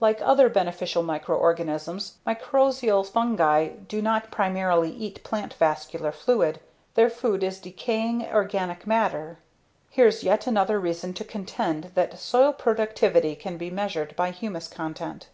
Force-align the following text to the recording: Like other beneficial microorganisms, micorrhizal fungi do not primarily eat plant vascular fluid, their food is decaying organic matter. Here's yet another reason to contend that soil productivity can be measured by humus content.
Like 0.00 0.22
other 0.22 0.48
beneficial 0.48 1.02
microorganisms, 1.02 2.14
micorrhizal 2.26 3.04
fungi 3.06 3.68
do 3.86 4.00
not 4.00 4.30
primarily 4.30 4.90
eat 4.90 5.22
plant 5.22 5.52
vascular 5.52 6.10
fluid, 6.10 6.58
their 6.94 7.10
food 7.10 7.42
is 7.42 7.60
decaying 7.60 8.26
organic 8.32 8.86
matter. 8.86 9.36
Here's 9.90 10.24
yet 10.24 10.46
another 10.46 10.80
reason 10.80 11.12
to 11.12 11.22
contend 11.22 11.90
that 11.96 12.18
soil 12.18 12.54
productivity 12.54 13.36
can 13.36 13.58
be 13.58 13.68
measured 13.70 14.16
by 14.16 14.30
humus 14.30 14.68
content. 14.68 15.28